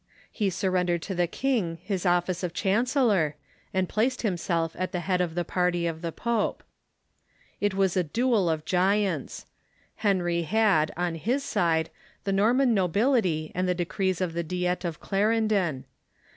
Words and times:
He 0.31 0.49
surrendered 0.49 1.03
to 1.03 1.13
the 1.13 1.27
king 1.27 1.77
his 1.83 2.07
office 2.07 2.41
of 2.41 2.55
chancellor, 2.55 3.35
and 3.71 3.87
placed 3.87 4.23
himself 4.23 4.75
at 4.79 4.91
the 4.93 5.01
head 5.01 5.21
of 5.21 5.35
the 5.35 5.45
party 5.45 5.85
of 5.85 6.01
the 6.01 6.11
pope. 6.11 6.63
It 7.59 7.75
was 7.75 7.95
a 7.95 8.01
duel 8.01 8.49
of 8.49 8.65
giants. 8.65 9.45
Henry 9.97 10.41
had, 10.41 10.91
on 10.97 11.13
his 11.13 11.43
side, 11.43 11.91
the 12.23 12.33
Norman 12.33 12.73
nobility 12.73 13.51
and 13.53 13.67
the 13.69 13.75
decrees 13.75 14.21
of 14.21 14.33
the 14.33 14.41
Diet 14.41 14.83
of 14.83 14.99
Clarendon. 14.99 15.85